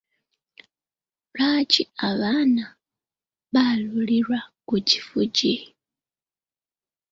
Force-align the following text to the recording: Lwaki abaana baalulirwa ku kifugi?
Lwaki 1.33 1.83
abaana 2.09 2.65
baalulirwa 3.53 4.39
ku 4.67 4.75
kifugi? 4.89 5.53